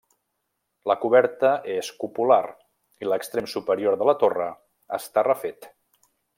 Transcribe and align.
La 0.91 0.95
coberta 1.03 1.51
és 1.73 1.91
cupular 2.05 2.39
i 3.05 3.11
l'extrem 3.11 3.51
superior 3.53 4.01
de 4.01 4.11
la 4.11 4.19
torre 4.25 4.49
està 5.03 5.29
refet. 5.33 5.71